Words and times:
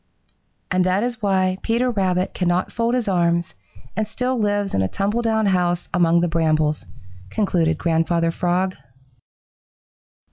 "And 0.71 0.83
that 0.83 1.03
is 1.03 1.21
why 1.21 1.59
Peter 1.61 1.91
Rabbit 1.91 2.33
cannot 2.33 2.71
fold 2.71 2.95
his 2.95 3.07
arms 3.07 3.53
and 3.95 4.07
still 4.07 4.35
lives 4.35 4.73
in 4.73 4.81
a 4.81 4.87
tumble 4.87 5.21
down 5.21 5.45
house 5.45 5.89
among 5.93 6.21
the 6.21 6.27
brambles," 6.27 6.87
concluded 7.29 7.77
Grandfather 7.77 8.31
Frog. 8.31 8.75